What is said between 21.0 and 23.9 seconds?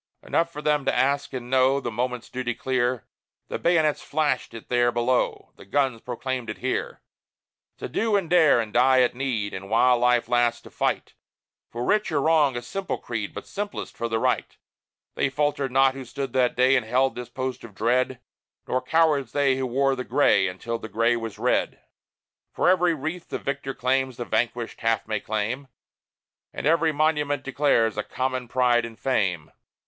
was red. For every wreath the victor